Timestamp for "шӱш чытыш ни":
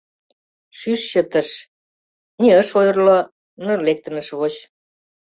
0.79-2.47